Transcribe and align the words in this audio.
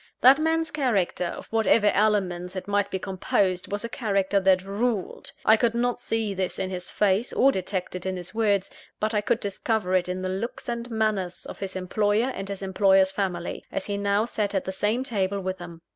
That 0.21 0.39
man's 0.39 0.71
character, 0.71 1.25
of 1.25 1.45
whatever 1.51 1.91
elements 1.93 2.55
it 2.55 2.67
might 2.67 2.89
be 2.89 2.97
composed, 2.97 3.71
was 3.71 3.85
a 3.85 3.87
character 3.87 4.39
that 4.39 4.63
ruled. 4.63 5.31
I 5.45 5.55
could 5.57 5.75
not 5.75 5.99
see 5.99 6.33
this 6.33 6.57
in 6.57 6.71
his 6.71 6.89
face, 6.89 7.31
or 7.31 7.51
detect 7.51 7.93
it 7.93 8.07
in 8.07 8.17
his 8.17 8.33
words; 8.33 8.71
but 8.99 9.13
I 9.13 9.21
could 9.21 9.39
discover 9.39 9.93
it 9.93 10.09
in 10.09 10.21
the 10.21 10.27
looks 10.29 10.67
and 10.67 10.89
manners 10.89 11.45
of 11.45 11.59
his 11.59 11.75
employer 11.75 12.29
and 12.33 12.49
his 12.49 12.63
employer's 12.63 13.11
family, 13.11 13.63
as 13.71 13.85
he 13.85 13.95
now 13.95 14.25
sat 14.25 14.55
at 14.55 14.65
the 14.65 14.71
same 14.71 15.03
table 15.03 15.39
with 15.39 15.59
them. 15.59 15.81